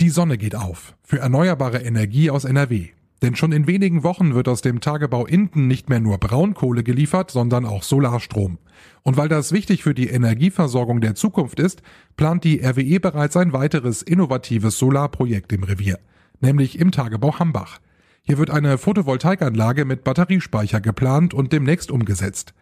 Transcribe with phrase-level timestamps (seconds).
[0.00, 2.88] Die Sonne geht auf für erneuerbare Energie aus NRW.
[3.20, 7.30] Denn schon in wenigen Wochen wird aus dem Tagebau Inden nicht mehr nur Braunkohle geliefert,
[7.30, 8.56] sondern auch Solarstrom.
[9.02, 11.82] Und weil das wichtig für die Energieversorgung der Zukunft ist,
[12.16, 15.98] plant die RWE bereits ein weiteres innovatives Solarprojekt im Revier,
[16.40, 17.78] nämlich im Tagebau Hambach.
[18.22, 22.54] Hier wird eine Photovoltaikanlage mit Batteriespeicher geplant und demnächst umgesetzt.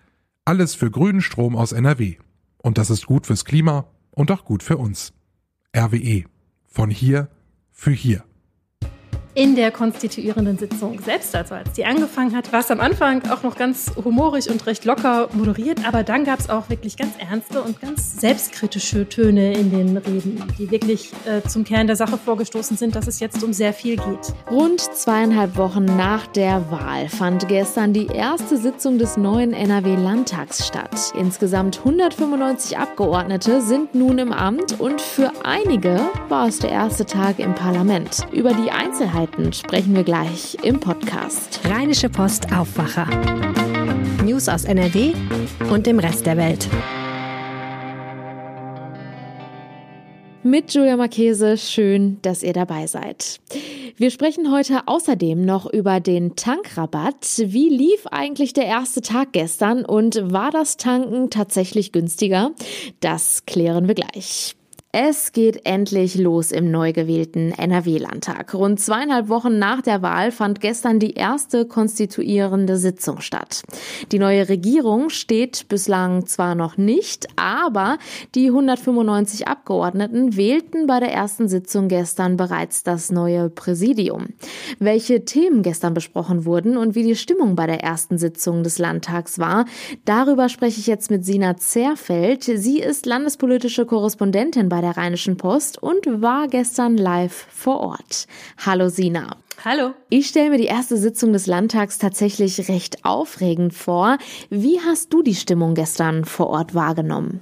[0.45, 2.17] Alles für grünen Strom aus NRW.
[2.57, 5.13] Und das ist gut fürs Klima und auch gut für uns.
[5.77, 6.25] RWE.
[6.79, 7.27] Von hier
[7.73, 8.23] für hier
[9.35, 13.43] in der konstituierenden Sitzung selbst, also als die angefangen hat, war es am Anfang auch
[13.43, 17.63] noch ganz humorig und recht locker moderiert, aber dann gab es auch wirklich ganz ernste
[17.63, 22.77] und ganz selbstkritische Töne in den Reden, die wirklich äh, zum Kern der Sache vorgestoßen
[22.77, 24.35] sind, dass es jetzt um sehr viel geht.
[24.51, 31.13] Rund zweieinhalb Wochen nach der Wahl fand gestern die erste Sitzung des neuen NRW-Landtags statt.
[31.17, 37.39] Insgesamt 195 Abgeordnete sind nun im Amt und für einige war es der erste Tag
[37.39, 38.27] im Parlament.
[38.33, 41.61] Über die Einzelheiten Neuigkeiten sprechen wir gleich im Podcast.
[41.65, 43.09] Rheinische Post Aufwacher.
[44.25, 45.13] News aus NRW
[45.73, 46.69] und dem Rest der Welt.
[50.45, 53.41] Mit Julia Marchese, schön, dass ihr dabei seid.
[53.97, 57.43] Wir sprechen heute außerdem noch über den Tankrabatt.
[57.45, 62.53] Wie lief eigentlich der erste Tag gestern und war das Tanken tatsächlich günstiger?
[63.01, 64.58] Das klären wir gleich.
[64.91, 68.55] Es geht endlich los im neu gewählten NRW-Landtag.
[68.55, 73.65] Rund zweieinhalb Wochen nach der Wahl fand gestern die erste konstituierende Sitzung statt.
[74.13, 77.99] Die neue Regierung steht bislang zwar noch nicht, aber
[78.35, 84.29] die 195 Abgeordneten wählten bei der ersten Sitzung gestern bereits das neue Präsidium.
[84.79, 89.39] Welche Themen gestern besprochen wurden und wie die Stimmung bei der ersten Sitzung des Landtags
[89.39, 89.67] war,
[90.07, 92.45] darüber spreche ich jetzt mit Sina Zerfeld.
[92.45, 98.29] Sie ist landespolitische Korrespondentin bei bei der Rheinischen Post und war gestern live vor Ort.
[98.65, 99.37] Hallo Sina.
[99.65, 99.91] Hallo.
[100.09, 104.19] Ich stelle mir die erste Sitzung des Landtags tatsächlich recht aufregend vor.
[104.51, 107.41] Wie hast du die Stimmung gestern vor Ort wahrgenommen?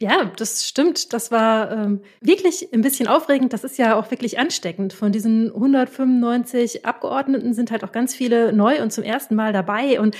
[0.00, 1.12] Ja, das stimmt.
[1.12, 3.52] Das war ähm, wirklich ein bisschen aufregend.
[3.52, 4.92] Das ist ja auch wirklich ansteckend.
[4.92, 10.00] Von diesen 195 Abgeordneten sind halt auch ganz viele neu und zum ersten Mal dabei.
[10.00, 10.16] Und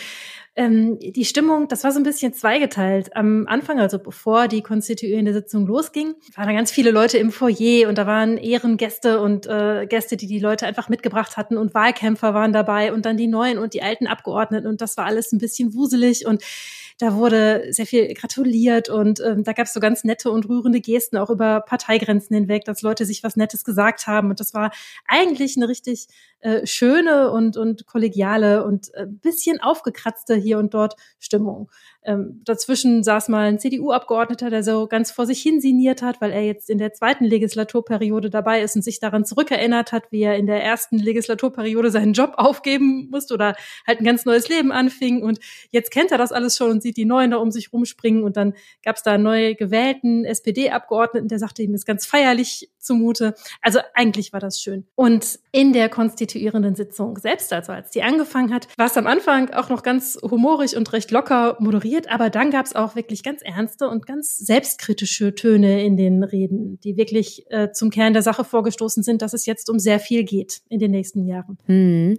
[0.56, 3.16] ähm, die Stimmung, das war so ein bisschen zweigeteilt.
[3.16, 7.88] Am Anfang, also bevor die konstituierende Sitzung losging, waren da ganz viele Leute im Foyer
[7.88, 12.34] und da waren Ehrengäste und äh, Gäste, die die Leute einfach mitgebracht hatten und Wahlkämpfer
[12.34, 15.38] waren dabei und dann die neuen und die alten Abgeordneten und das war alles ein
[15.38, 16.44] bisschen wuselig und
[16.98, 20.80] da wurde sehr viel gratuliert und ähm, da gab es so ganz nette und rührende
[20.80, 24.30] Gesten auch über Parteigrenzen hinweg, dass Leute sich was Nettes gesagt haben.
[24.30, 24.70] Und das war
[25.06, 26.06] eigentlich eine richtig
[26.44, 31.70] äh, schöne und, und kollegiale und äh, bisschen aufgekratzte hier und dort Stimmung.
[32.04, 36.30] Ähm, dazwischen saß mal ein CDU-Abgeordneter, der so ganz vor sich hin siniert hat, weil
[36.30, 40.36] er jetzt in der zweiten Legislaturperiode dabei ist und sich daran zurückerinnert hat, wie er
[40.36, 43.56] in der ersten Legislaturperiode seinen Job aufgeben musste oder
[43.86, 45.22] halt ein ganz neues Leben anfing.
[45.22, 45.40] Und
[45.70, 48.22] jetzt kennt er das alles schon und sieht die Neuen da um sich rumspringen.
[48.22, 52.70] Und dann gab es da einen neu gewählten SPD-Abgeordneten, der sagte, ihm ist ganz feierlich
[52.84, 53.34] zumute.
[53.60, 54.86] Also eigentlich war das schön.
[54.94, 59.50] Und in der konstituierenden Sitzung selbst, also als die angefangen hat, war es am Anfang
[59.50, 63.42] auch noch ganz humorig und recht locker moderiert aber dann gab es auch wirklich ganz
[63.42, 68.44] ernste und ganz selbstkritische Töne in den Reden, die wirklich äh, zum Kern der Sache
[68.44, 71.58] vorgestoßen sind, dass es jetzt um sehr viel geht in den nächsten Jahren.
[71.66, 72.18] Hm.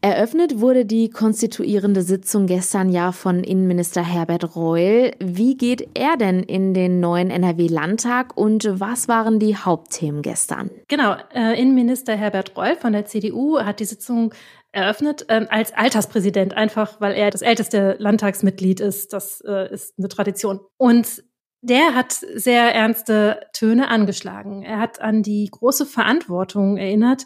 [0.00, 5.12] Eröffnet wurde die konstituierende Sitzung gestern ja von Innenminister Herbert Reul.
[5.18, 10.70] Wie geht er denn in den neuen NRW-Landtag und was waren die Hauptthemen gestern?
[10.88, 14.34] Genau, äh, Innenminister Herbert Reul von der CDU hat die Sitzung
[14.72, 19.12] eröffnet ähm, als Alterspräsident, einfach weil er das älteste Landtagsmitglied ist.
[19.12, 20.60] Das äh, ist eine Tradition.
[20.76, 21.22] Und
[21.62, 24.62] der hat sehr ernste Töne angeschlagen.
[24.62, 27.24] Er hat an die große Verantwortung erinnert,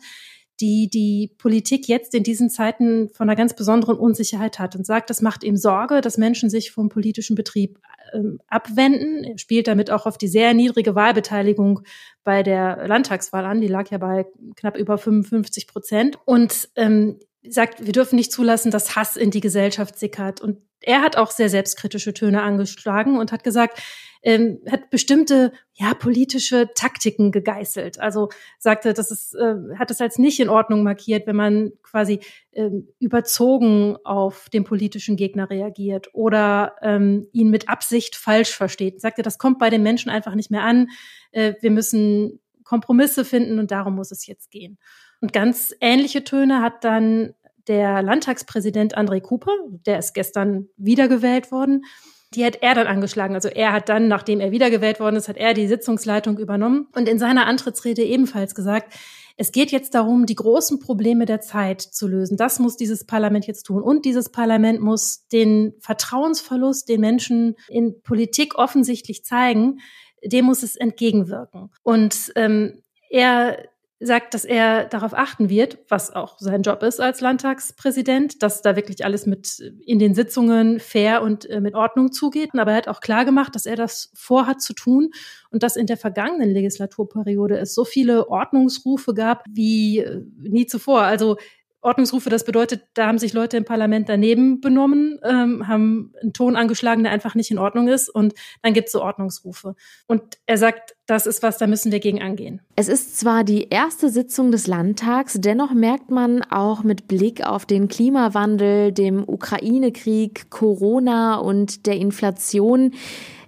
[0.60, 5.10] die die Politik jetzt in diesen Zeiten von einer ganz besonderen Unsicherheit hat und sagt,
[5.10, 7.78] das macht ihm Sorge, dass Menschen sich vom politischen Betrieb
[8.12, 9.24] ähm, abwenden.
[9.24, 11.80] Er spielt damit auch auf die sehr niedrige Wahlbeteiligung
[12.24, 13.60] bei der Landtagswahl an.
[13.60, 14.26] Die lag ja bei
[14.56, 16.19] knapp über 55 Prozent.
[16.25, 20.40] Und ähm, sagt, wir dürfen nicht zulassen, dass Hass in die Gesellschaft sickert.
[20.40, 23.81] Und er hat auch sehr selbstkritische Töne angeschlagen und hat gesagt,
[24.23, 28.00] ähm, hat bestimmte ja politische Taktiken gegeißelt.
[28.00, 28.29] Also
[28.59, 32.20] sagte, das ist, äh, hat es als nicht in Ordnung markiert, wenn man quasi
[32.53, 39.00] ähm, überzogen auf den politischen Gegner reagiert oder ähm, ihn mit Absicht falsch versteht.
[39.00, 40.88] Sagte, das kommt bei den Menschen einfach nicht mehr an.
[41.31, 44.79] Äh, wir müssen Kompromisse finden und darum muss es jetzt gehen.
[45.20, 47.35] Und ganz ähnliche Töne hat dann
[47.67, 49.53] der Landtagspräsident André Cooper,
[49.87, 51.85] der ist gestern wiedergewählt worden,
[52.34, 53.34] Die hat er dann angeschlagen.
[53.34, 57.08] Also er hat dann, nachdem er wiedergewählt worden ist, hat er die Sitzungsleitung übernommen und
[57.08, 58.92] in seiner Antrittsrede ebenfalls gesagt,
[59.40, 62.36] es geht jetzt darum, die großen Probleme der Zeit zu lösen.
[62.36, 63.82] Das muss dieses Parlament jetzt tun.
[63.82, 69.78] Und dieses Parlament muss den Vertrauensverlust, den Menschen in Politik offensichtlich zeigen,
[70.24, 71.70] dem muss es entgegenwirken.
[71.84, 73.69] Und ähm, er
[74.00, 78.76] sagt, dass er darauf achten wird, was auch sein Job ist als Landtagspräsident, dass da
[78.76, 82.50] wirklich alles mit in den Sitzungen fair und äh, mit Ordnung zugeht.
[82.56, 85.10] Aber er hat auch klar gemacht, dass er das vorhat zu tun
[85.50, 91.02] und dass in der vergangenen Legislaturperiode es so viele Ordnungsrufe gab wie äh, nie zuvor.
[91.02, 91.36] Also
[91.80, 96.56] Ordnungsrufe, das bedeutet, da haben sich Leute im Parlament daneben benommen, ähm, haben einen Ton
[96.56, 99.76] angeschlagen, der einfach nicht in Ordnung ist und dann gibt es so Ordnungsrufe.
[100.06, 102.60] Und er sagt, das ist was, da müssen wir gegen angehen.
[102.75, 107.64] Es ist zwar die erste Sitzung des Landtags, dennoch merkt man auch mit Blick auf
[107.64, 112.92] den Klimawandel, dem Ukraine-Krieg, Corona und der Inflation,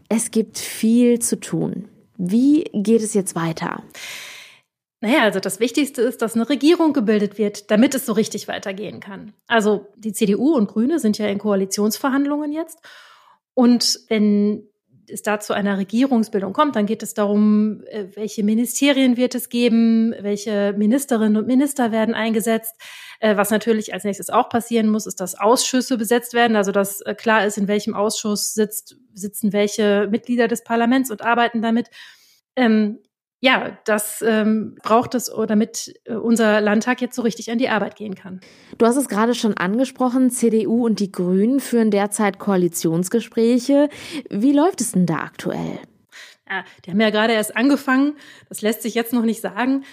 [0.08, 1.88] es gibt viel zu tun.
[2.16, 3.82] Wie geht es jetzt weiter?
[5.00, 9.00] Naja, also das Wichtigste ist, dass eine Regierung gebildet wird, damit es so richtig weitergehen
[9.00, 9.32] kann.
[9.46, 12.78] Also die CDU und Grüne sind ja in Koalitionsverhandlungen jetzt.
[13.54, 14.68] Und wenn
[15.08, 19.48] es da zu einer Regierungsbildung kommt, dann geht es darum, äh, welche Ministerien wird es
[19.48, 22.74] geben, welche Ministerinnen und Minister werden eingesetzt.
[23.20, 27.00] Äh, was natürlich als nächstes auch passieren muss, ist, dass Ausschüsse besetzt werden, also dass
[27.00, 31.88] äh, klar ist, in welchem Ausschuss sitzt, sitzen welche Mitglieder des Parlaments und arbeiten damit.
[32.54, 32.98] Ähm,
[33.40, 37.96] ja, das ähm, braucht es, damit äh, unser Landtag jetzt so richtig an die Arbeit
[37.96, 38.40] gehen kann.
[38.76, 43.88] Du hast es gerade schon angesprochen, CDU und die Grünen führen derzeit Koalitionsgespräche.
[44.28, 45.78] Wie läuft es denn da aktuell?
[46.48, 48.16] Ja, die haben ja gerade erst angefangen,
[48.48, 49.84] das lässt sich jetzt noch nicht sagen,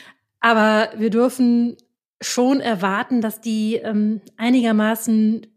[0.42, 1.78] aber wir dürfen
[2.20, 5.48] schon erwarten, dass die ähm, einigermaßen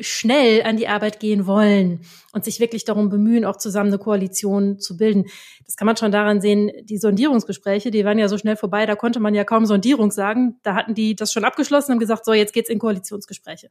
[0.00, 2.00] schnell an die Arbeit gehen wollen
[2.32, 5.26] und sich wirklich darum bemühen, auch zusammen eine Koalition zu bilden.
[5.66, 8.96] Das kann man schon daran sehen, die Sondierungsgespräche, die waren ja so schnell vorbei, da
[8.96, 10.58] konnte man ja kaum Sondierung sagen.
[10.62, 13.70] Da hatten die das schon abgeschlossen und gesagt, so, jetzt geht's in Koalitionsgespräche.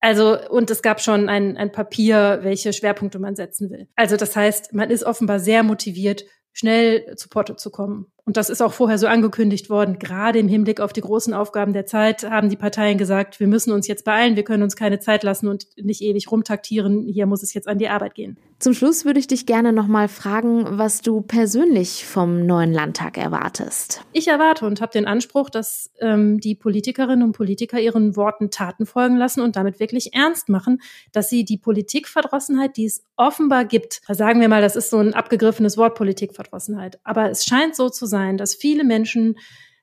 [0.00, 3.86] Also, und es gab schon ein, ein Papier, welche Schwerpunkte man setzen will.
[3.96, 8.06] Also, das heißt, man ist offenbar sehr motiviert, schnell zu Potte zu kommen.
[8.30, 9.98] Und das ist auch vorher so angekündigt worden.
[9.98, 13.72] Gerade im Hinblick auf die großen Aufgaben der Zeit haben die Parteien gesagt, wir müssen
[13.72, 17.08] uns jetzt beeilen, wir können uns keine Zeit lassen und nicht ewig rumtaktieren.
[17.08, 18.38] Hier muss es jetzt an die Arbeit gehen.
[18.60, 23.16] Zum Schluss würde ich dich gerne noch mal fragen, was du persönlich vom neuen Landtag
[23.16, 24.04] erwartest.
[24.12, 28.84] Ich erwarte und habe den Anspruch, dass ähm, die Politikerinnen und Politiker ihren Worten Taten
[28.84, 34.02] folgen lassen und damit wirklich ernst machen, dass sie die Politikverdrossenheit, die es offenbar gibt,
[34.06, 38.04] sagen wir mal, das ist so ein abgegriffenes Wort Politikverdrossenheit, aber es scheint so zu
[38.04, 39.38] sein, dass viele Menschen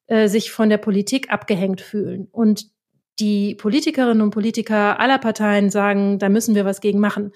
[0.06, 2.68] äh, sich von der Politik abgehängt fühlen und
[3.20, 7.32] die Politikerinnen und Politiker aller Parteien sagen, da müssen wir was gegen machen.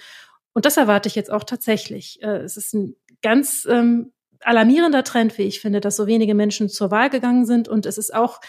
[0.53, 2.21] Und das erwarte ich jetzt auch tatsächlich.
[2.21, 4.11] Äh, es ist ein ganz ähm,
[4.41, 7.67] alarmierender Trend, wie ich finde, dass so wenige Menschen zur Wahl gegangen sind.
[7.67, 8.41] Und es ist auch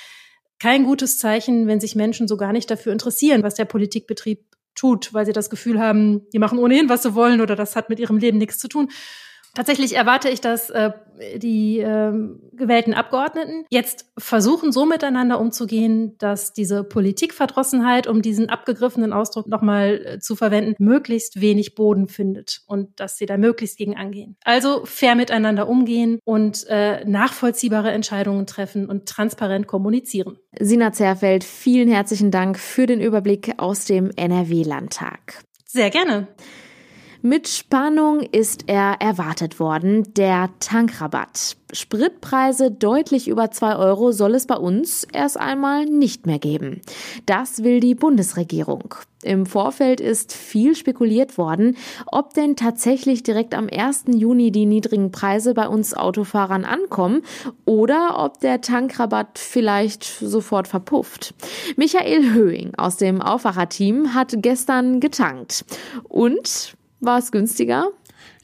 [0.58, 4.44] kein gutes Zeichen, wenn sich Menschen so gar nicht dafür interessieren, was der Politikbetrieb
[4.75, 7.88] tut, weil sie das Gefühl haben, die machen ohnehin, was sie wollen oder das hat
[7.88, 8.90] mit ihrem Leben nichts zu tun.
[9.54, 10.93] Tatsächlich erwarte ich, dass äh,
[11.37, 12.12] die äh,
[12.52, 20.04] gewählten Abgeordneten jetzt versuchen, so miteinander umzugehen, dass diese Politikverdrossenheit, um diesen abgegriffenen Ausdruck nochmal
[20.04, 24.37] äh, zu verwenden, möglichst wenig Boden findet und dass sie da möglichst gegen angehen.
[24.44, 30.38] Also fair miteinander umgehen und äh, nachvollziehbare Entscheidungen treffen und transparent kommunizieren.
[30.58, 35.43] Sina Zerfeld, vielen herzlichen Dank für den Überblick aus dem NRW-Landtag.
[35.72, 36.29] Sehr gerne.
[37.24, 41.56] Mit Spannung ist er erwartet worden, der Tankrabatt.
[41.72, 46.81] Spritpreise deutlich über zwei Euro soll es bei uns erst einmal nicht mehr geben.
[47.24, 48.96] Das will die Bundesregierung.
[49.22, 51.76] Im Vorfeld ist viel spekuliert worden,
[52.06, 54.06] ob denn tatsächlich direkt am 1.
[54.08, 57.22] Juni die niedrigen Preise bei uns Autofahrern ankommen
[57.64, 61.34] oder ob der Tankrabatt vielleicht sofort verpufft.
[61.76, 65.64] Michael Höhing aus dem Aufwacherteam hat gestern getankt.
[66.08, 67.89] Und war es günstiger?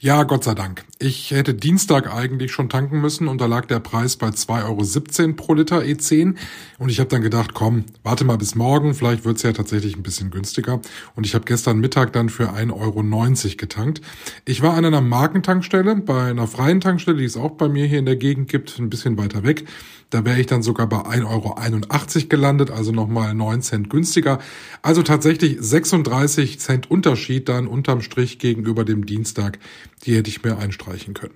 [0.01, 0.85] Ja, Gott sei Dank.
[0.97, 5.33] Ich hätte Dienstag eigentlich schon tanken müssen und da lag der Preis bei 2,17 Euro
[5.33, 6.35] pro Liter E10.
[6.77, 10.03] Und ich habe dann gedacht, komm, warte mal bis morgen, vielleicht wird's ja tatsächlich ein
[10.03, 10.79] bisschen günstiger.
[11.17, 13.99] Und ich habe gestern Mittag dann für 1,90 Euro getankt.
[14.45, 17.99] Ich war an einer Markentankstelle, bei einer freien Tankstelle, die es auch bei mir hier
[17.99, 19.65] in der Gegend gibt, ein bisschen weiter weg.
[20.09, 24.39] Da wäre ich dann sogar bei 1,81 Euro gelandet, also nochmal 9 Cent günstiger.
[24.81, 29.59] Also tatsächlich 36 Cent Unterschied dann unterm Strich gegenüber dem Dienstag.
[30.05, 31.35] Die hätte ich mir einstreichen können.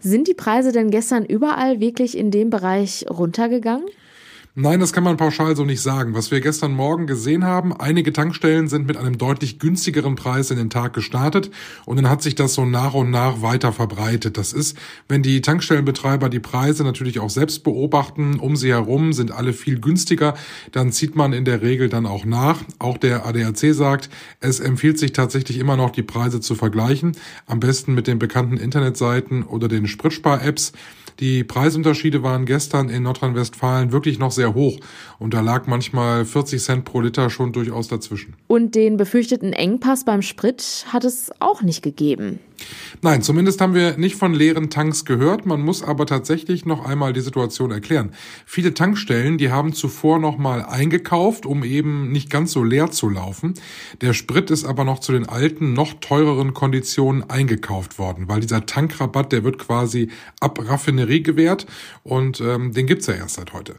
[0.00, 3.86] Sind die Preise denn gestern überall wirklich in dem Bereich runtergegangen?
[4.56, 6.12] Nein, das kann man pauschal so nicht sagen.
[6.12, 10.56] Was wir gestern Morgen gesehen haben, einige Tankstellen sind mit einem deutlich günstigeren Preis in
[10.56, 11.52] den Tag gestartet
[11.86, 14.36] und dann hat sich das so nach und nach weiter verbreitet.
[14.36, 14.76] Das ist,
[15.06, 19.78] wenn die Tankstellenbetreiber die Preise natürlich auch selbst beobachten, um sie herum sind alle viel
[19.78, 20.34] günstiger,
[20.72, 22.58] dann zieht man in der Regel dann auch nach.
[22.80, 27.12] Auch der ADAC sagt, es empfiehlt sich tatsächlich immer noch die Preise zu vergleichen,
[27.46, 30.72] am besten mit den bekannten Internetseiten oder den Spritspar-Apps.
[31.20, 34.78] Die Preisunterschiede waren gestern in Nordrhein-Westfalen wirklich noch sehr hoch
[35.18, 38.34] und da lag manchmal 40 Cent pro Liter schon durchaus dazwischen.
[38.46, 42.40] Und den befürchteten Engpass beim Sprit hat es auch nicht gegeben.
[43.02, 45.46] Nein, zumindest haben wir nicht von leeren Tanks gehört.
[45.46, 48.12] Man muss aber tatsächlich noch einmal die Situation erklären.
[48.44, 53.08] Viele Tankstellen, die haben zuvor noch mal eingekauft, um eben nicht ganz so leer zu
[53.08, 53.54] laufen.
[54.00, 58.66] Der Sprit ist aber noch zu den alten, noch teureren Konditionen eingekauft worden, weil dieser
[58.66, 61.66] Tankrabatt, der wird quasi ab Raffinerie gewährt
[62.02, 63.76] und ähm, den gibt's ja erst seit heute.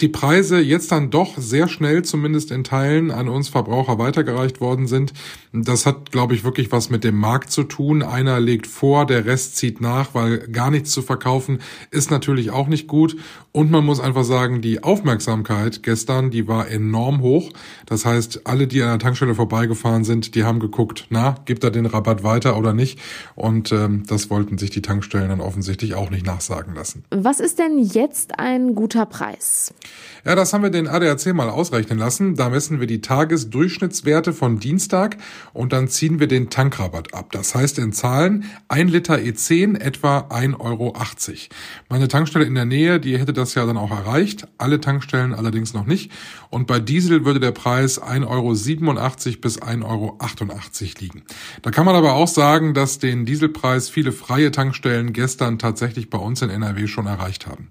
[0.00, 4.86] Die Preise jetzt dann doch sehr schnell, zumindest in Teilen, an uns Verbraucher weitergereicht worden
[4.86, 5.12] sind,
[5.52, 9.24] das hat, glaube ich, wirklich was mit dem Markt zu tun einer legt vor, der
[9.24, 11.58] Rest zieht nach, weil gar nichts zu verkaufen
[11.90, 13.16] ist natürlich auch nicht gut.
[13.52, 17.50] Und man muss einfach sagen, die Aufmerksamkeit gestern, die war enorm hoch.
[17.86, 21.70] Das heißt, alle, die an der Tankstelle vorbeigefahren sind, die haben geguckt, na, gibt er
[21.70, 23.00] den Rabatt weiter oder nicht?
[23.34, 27.04] Und ähm, das wollten sich die Tankstellen dann offensichtlich auch nicht nachsagen lassen.
[27.10, 29.72] Was ist denn jetzt ein guter Preis?
[30.24, 32.34] Ja, das haben wir den ADAC mal ausrechnen lassen.
[32.34, 35.16] Da messen wir die Tagesdurchschnittswerte von Dienstag
[35.52, 37.32] und dann ziehen wir den Tankrabatt ab.
[37.32, 40.94] Das heißt in Zahlen, ein Liter E10 etwa 1,80 Euro.
[41.88, 45.72] Meine Tankstelle in der Nähe, die hätte das ja dann auch erreicht, alle Tankstellen allerdings
[45.72, 46.10] noch nicht.
[46.50, 48.52] Und bei Diesel würde der Preis 1,87 Euro
[49.40, 50.18] bis 1,88 Euro
[50.98, 51.22] liegen.
[51.62, 56.18] Da kann man aber auch sagen, dass den Dieselpreis viele freie Tankstellen gestern tatsächlich bei
[56.18, 57.68] uns in NRW schon erreicht haben.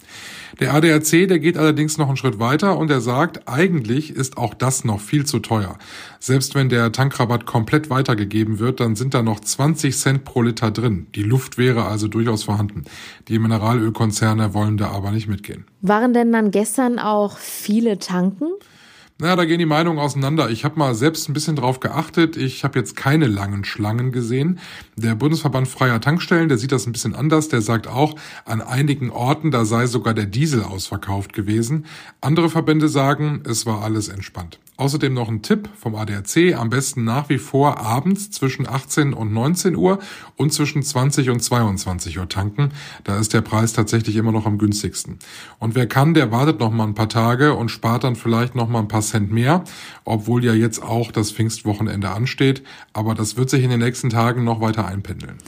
[0.60, 4.54] Der ADAC, der geht allerdings noch einen Schritt weiter und er sagt, eigentlich ist auch
[4.54, 5.78] das noch viel zu teuer.
[6.20, 10.72] Selbst wenn der Tankrabatt komplett weitergegeben wird, dann sind da noch 20 Cent pro Liter
[10.72, 11.08] drin.
[11.16, 12.86] Die Luft wäre also durchaus vorhanden.
[13.28, 15.66] Die Mineralölkonzerne wollen da aber nicht mitgehen.
[15.82, 18.48] Waren denn dann gestern auch viele tanken?
[19.20, 20.52] Na, da gehen die Meinungen auseinander.
[20.52, 22.38] Ich habe mal selbst ein bisschen drauf geachtet.
[22.38, 24.60] Ich habe jetzt keine langen Schlangen gesehen.
[24.96, 27.50] Der Bundesverband freier Tankstellen, der sieht das ein bisschen anders.
[27.50, 28.14] Der sagt auch,
[28.46, 31.88] an einigen Orten, da sei sogar der Diesel ausverkauft gewesen.
[32.22, 34.60] Andere Verbände sagen, es war alles entspannt.
[34.78, 39.34] Außerdem noch ein Tipp vom ADAC, am besten nach wie vor abends zwischen 18 und
[39.34, 39.98] 19 Uhr
[40.36, 42.70] und zwischen 20 und 22 Uhr tanken.
[43.04, 45.18] Da ist der Preis tatsächlich immer noch am günstigsten.
[45.58, 48.70] Und wer kann, der wartet noch mal ein paar Tage und spart dann vielleicht noch
[48.70, 49.64] mal ein paar Cent mehr,
[50.06, 52.62] obwohl ja jetzt auch das Pfingstwochenende ansteht.
[52.94, 55.40] Aber das wird sich in den nächsten Tagen noch weiter einpendeln.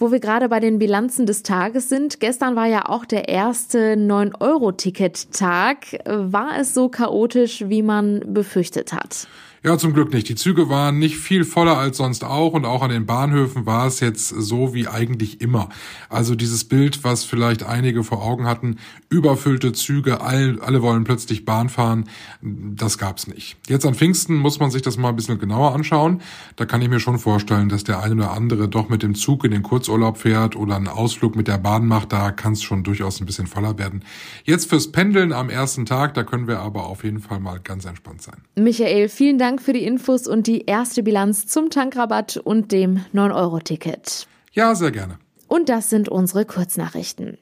[0.00, 3.96] Wo wir gerade bei den Bilanzen des Tages sind, gestern war ja auch der erste
[3.96, 5.98] 9-Euro-Ticket-Tag.
[6.06, 9.28] War es so chaotisch, wie man befürchtet hat?
[9.62, 10.26] Ja, zum Glück nicht.
[10.30, 13.86] Die Züge waren nicht viel voller als sonst auch und auch an den Bahnhöfen war
[13.86, 15.68] es jetzt so wie eigentlich immer.
[16.08, 18.78] Also dieses Bild, was vielleicht einige vor Augen hatten,
[19.10, 22.08] überfüllte Züge, all, alle wollen plötzlich Bahn fahren,
[22.40, 23.58] das gab's nicht.
[23.68, 26.22] Jetzt an Pfingsten muss man sich das mal ein bisschen genauer anschauen.
[26.56, 29.44] Da kann ich mir schon vorstellen, dass der eine oder andere doch mit dem Zug
[29.44, 32.14] in den Kurzurlaub fährt oder einen Ausflug mit der Bahn macht.
[32.14, 34.04] Da kann es schon durchaus ein bisschen voller werden.
[34.44, 37.84] Jetzt fürs Pendeln am ersten Tag, da können wir aber auf jeden Fall mal ganz
[37.84, 38.36] entspannt sein.
[38.56, 43.00] Michael, vielen Dank Dank für die Infos und die erste Bilanz zum Tankrabatt und dem
[43.12, 44.28] 9-Euro-Ticket.
[44.52, 45.18] Ja, sehr gerne.
[45.48, 47.36] Und das sind unsere Kurznachrichten.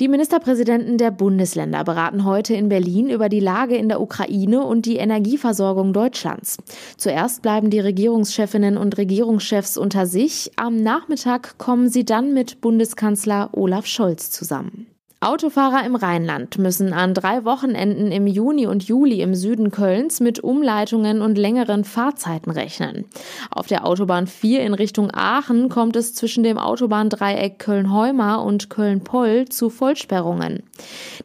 [0.00, 4.86] Die Ministerpräsidenten der Bundesländer beraten heute in Berlin über die Lage in der Ukraine und
[4.86, 6.58] die Energieversorgung Deutschlands.
[6.96, 10.50] Zuerst bleiben die Regierungschefinnen und Regierungschefs unter sich.
[10.56, 14.88] Am Nachmittag kommen sie dann mit Bundeskanzler Olaf Scholz zusammen.
[15.22, 20.40] Autofahrer im Rheinland müssen an drei Wochenenden im Juni und Juli im Süden Kölns mit
[20.40, 23.04] Umleitungen und längeren Fahrzeiten rechnen.
[23.50, 29.48] Auf der Autobahn 4 in Richtung Aachen kommt es zwischen dem Autobahndreieck Köln-Heumar und Köln-Poll
[29.48, 30.64] zu Vollsperrungen.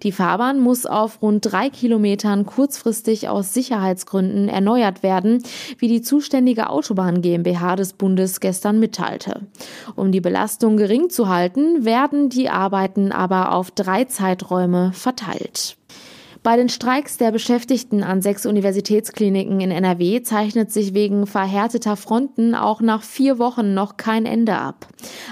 [0.04, 5.42] Die Fahrbahn muss auf rund drei Kilometern kurzfristig aus Sicherheitsgründen erneuert werden,
[5.80, 9.42] wie die zuständige Autobahn GmbH des Bundes gestern mitteilte.
[9.96, 15.78] Um die Belastung gering zu halten, werden die Arbeiten aber auf drei Zeiträume verteilt.
[16.44, 22.54] Bei den Streiks der Beschäftigten an sechs Universitätskliniken in NRW zeichnet sich wegen verhärteter Fronten
[22.54, 24.88] auch nach vier Wochen noch kein Ende ab.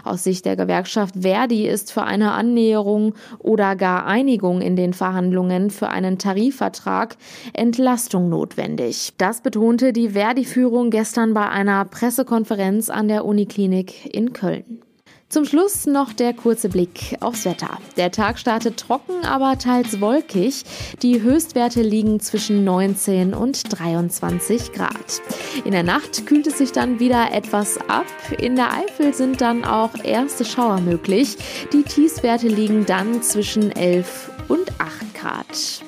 [0.05, 5.69] Aus Sicht der Gewerkschaft Verdi ist für eine Annäherung oder gar Einigung in den Verhandlungen
[5.69, 7.17] für einen Tarifvertrag
[7.53, 9.13] Entlastung notwendig.
[9.17, 14.84] Das betonte die Verdi-Führung gestern bei einer Pressekonferenz an der Uniklinik in Köln.
[15.27, 17.79] Zum Schluss noch der kurze Blick aufs Wetter.
[17.97, 20.63] Der Tag startet trocken, aber teils wolkig.
[21.01, 25.21] Die Höchstwerte liegen zwischen 19 und 23 Grad.
[25.65, 28.05] In der Nacht kühlt es sich dann wieder etwas ab.
[28.39, 31.37] In der Eifel sind dann auch erste Schauer möglich.
[31.73, 35.83] Die Tiefstwerte liegen dann zwischen 11 und 8 Grad.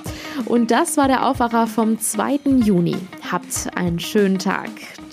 [0.46, 2.40] Und das war der Aufwacher vom 2.
[2.64, 2.98] Juni.
[3.32, 4.70] Habt einen schönen Tag.